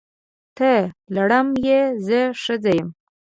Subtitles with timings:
[0.57, 0.71] ته
[1.15, 1.79] لړم یې!
[2.05, 2.89] زه ښځه یم.